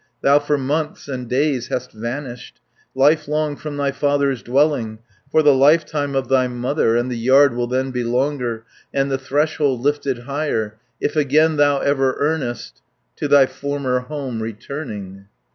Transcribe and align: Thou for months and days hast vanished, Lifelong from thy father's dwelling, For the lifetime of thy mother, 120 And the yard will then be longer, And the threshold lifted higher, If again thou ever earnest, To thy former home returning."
Thou 0.23 0.39
for 0.39 0.57
months 0.57 1.07
and 1.07 1.29
days 1.29 1.67
hast 1.67 1.91
vanished, 1.91 2.59
Lifelong 2.95 3.55
from 3.55 3.77
thy 3.77 3.91
father's 3.91 4.41
dwelling, 4.41 4.97
For 5.31 5.43
the 5.43 5.53
lifetime 5.53 6.15
of 6.15 6.27
thy 6.27 6.47
mother, 6.47 6.95
120 6.95 6.99
And 7.01 7.11
the 7.11 7.23
yard 7.23 7.53
will 7.53 7.67
then 7.67 7.91
be 7.91 8.03
longer, 8.03 8.65
And 8.91 9.11
the 9.11 9.19
threshold 9.19 9.81
lifted 9.81 10.23
higher, 10.23 10.79
If 10.99 11.15
again 11.15 11.57
thou 11.57 11.81
ever 11.81 12.15
earnest, 12.17 12.81
To 13.17 13.27
thy 13.27 13.45
former 13.45 13.99
home 13.99 14.41
returning." 14.41 15.27